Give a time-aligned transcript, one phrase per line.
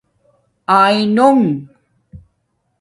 [0.79, 1.45] آینونݣ